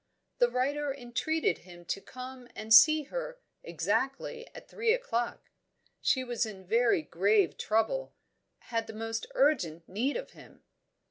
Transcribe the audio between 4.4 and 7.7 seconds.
at three o'clock; she was in very grave